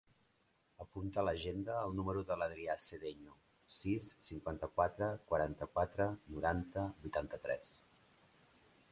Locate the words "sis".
3.79-4.07